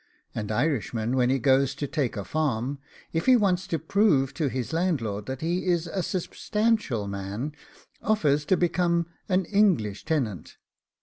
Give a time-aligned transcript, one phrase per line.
[0.33, 2.79] An Irishman, when he goes to take a farm,
[3.13, 7.51] if he wants to prove to his landlord that he is a substantial man,
[8.01, 10.57] offers to become an ENGLISH TENANT.